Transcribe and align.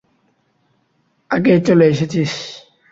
আগেই 1.31 1.59
চলে 1.67 1.85
এসেছিস। 1.87 2.31